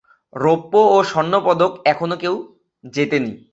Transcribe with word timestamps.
রৌপ্য 0.33 0.73
ও 0.95 0.97
স্বর্ণ 1.03 1.33
পদক 1.45 1.71
এখনও 1.85 2.15
কেউ 2.17 2.35
জেতে 2.83 3.17
নি। 3.19 3.31